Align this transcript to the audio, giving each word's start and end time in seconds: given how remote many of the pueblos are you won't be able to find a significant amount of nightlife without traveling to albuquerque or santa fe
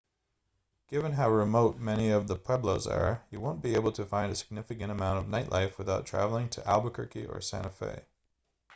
given 0.87 1.11
how 1.11 1.29
remote 1.29 1.77
many 1.77 2.09
of 2.09 2.27
the 2.27 2.35
pueblos 2.35 2.87
are 2.87 3.23
you 3.29 3.39
won't 3.39 3.61
be 3.61 3.75
able 3.75 3.91
to 3.91 4.03
find 4.03 4.31
a 4.31 4.35
significant 4.35 4.91
amount 4.91 5.19
of 5.19 5.25
nightlife 5.27 5.77
without 5.77 6.07
traveling 6.07 6.49
to 6.49 6.67
albuquerque 6.67 7.27
or 7.27 7.39
santa 7.39 7.69
fe 7.69 8.01